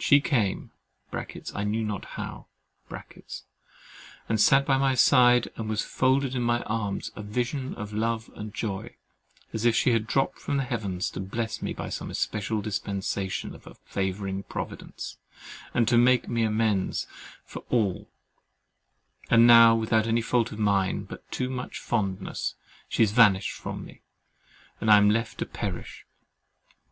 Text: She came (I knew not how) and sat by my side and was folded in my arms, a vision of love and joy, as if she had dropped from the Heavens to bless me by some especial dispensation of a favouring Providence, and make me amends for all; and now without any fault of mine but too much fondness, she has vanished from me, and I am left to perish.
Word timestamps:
She 0.00 0.20
came 0.20 0.72
(I 1.54 1.62
knew 1.62 1.84
not 1.84 2.04
how) 2.16 2.46
and 4.28 4.40
sat 4.40 4.66
by 4.66 4.76
my 4.76 4.96
side 4.96 5.48
and 5.54 5.68
was 5.68 5.82
folded 5.84 6.34
in 6.34 6.42
my 6.42 6.62
arms, 6.62 7.12
a 7.14 7.22
vision 7.22 7.76
of 7.76 7.92
love 7.92 8.32
and 8.34 8.52
joy, 8.52 8.96
as 9.52 9.64
if 9.64 9.76
she 9.76 9.92
had 9.92 10.08
dropped 10.08 10.40
from 10.40 10.56
the 10.56 10.64
Heavens 10.64 11.08
to 11.10 11.20
bless 11.20 11.62
me 11.62 11.72
by 11.72 11.88
some 11.88 12.10
especial 12.10 12.60
dispensation 12.60 13.54
of 13.54 13.64
a 13.64 13.74
favouring 13.84 14.42
Providence, 14.42 15.18
and 15.72 16.02
make 16.04 16.28
me 16.28 16.42
amends 16.42 17.06
for 17.44 17.60
all; 17.68 18.10
and 19.30 19.46
now 19.46 19.76
without 19.76 20.08
any 20.08 20.20
fault 20.20 20.50
of 20.50 20.58
mine 20.58 21.04
but 21.04 21.30
too 21.30 21.48
much 21.48 21.78
fondness, 21.78 22.56
she 22.88 23.04
has 23.04 23.12
vanished 23.12 23.52
from 23.52 23.84
me, 23.84 24.00
and 24.80 24.90
I 24.90 24.96
am 24.96 25.10
left 25.10 25.38
to 25.38 25.46
perish. 25.46 26.06